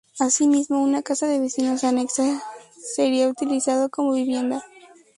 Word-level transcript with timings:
Así 0.17 0.47
mismo, 0.47 0.81
una 0.81 1.03
casa 1.03 1.27
de 1.27 1.39
vecinos 1.39 1.83
anexa 1.83 2.23
sería 2.95 3.29
utilizada 3.29 3.87
como 3.87 4.13
vivienda. 4.13 4.65